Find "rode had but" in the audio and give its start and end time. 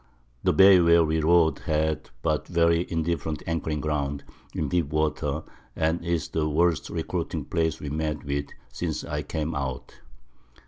1.21-2.47